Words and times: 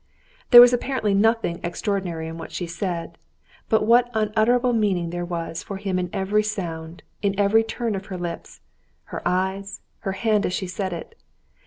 There 0.49 0.61
was 0.61 0.73
apparently 0.73 1.13
nothing 1.13 1.59
extraordinary 1.63 2.27
in 2.27 2.39
what 2.39 2.51
she 2.51 2.65
said, 2.65 3.19
but 3.69 3.85
what 3.85 4.09
unutterable 4.15 4.73
meaning 4.73 5.11
there 5.11 5.23
was 5.23 5.61
for 5.61 5.77
him 5.77 5.99
in 5.99 6.09
every 6.11 6.41
sound, 6.41 7.03
in 7.21 7.39
every 7.39 7.63
turn 7.63 7.93
of 7.93 8.07
her 8.07 8.17
lips, 8.17 8.61
her 9.13 9.21
eyes, 9.27 9.81
her 9.99 10.13
hand 10.13 10.47
as 10.47 10.53
she 10.53 10.65
said 10.65 10.91
it! 10.91 11.13